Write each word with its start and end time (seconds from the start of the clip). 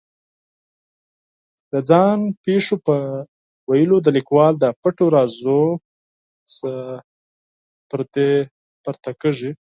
د 1.71 1.73
ځان 1.89 2.19
پېښو 2.43 2.75
په 2.85 2.95
لوستلو 3.69 3.97
د 4.03 4.07
لیکوال 4.17 4.53
د 4.59 4.65
پټو 4.81 5.05
رازونو 5.15 5.61
څخه 6.51 6.71
پردې 7.89 8.29
پورته 8.83 9.11
کېږي. 9.21 9.51